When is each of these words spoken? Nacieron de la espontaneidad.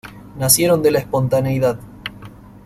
Nacieron 0.35 0.81
de 0.81 0.89
la 0.89 0.97
espontaneidad. 0.97 1.79